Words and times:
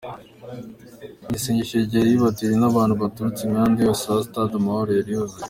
Ni 1.29 1.35
isengesho 1.39 1.75
ryari 1.87 2.09
ryitabiriwe 2.15 2.57
n’abantu 2.61 2.93
baturutse 3.01 3.41
imihanda 3.43 3.79
yose 3.87 4.03
aho 4.05 4.19
Stade 4.27 4.55
Amahoro 4.59 4.91
yari 4.93 5.11
yuzuye. 5.15 5.39